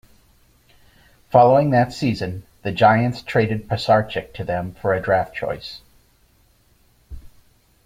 [1.31, 5.81] Following that season, the Giants traded Pisarcik to them for a draft choice.